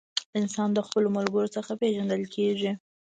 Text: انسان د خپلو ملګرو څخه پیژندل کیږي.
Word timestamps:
انسان 0.39 0.69
د 0.73 0.79
خپلو 0.87 1.07
ملګرو 1.17 1.53
څخه 1.55 1.71
پیژندل 1.81 2.23
کیږي. 2.35 2.71